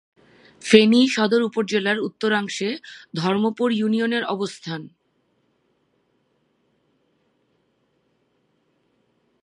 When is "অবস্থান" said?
4.25-4.81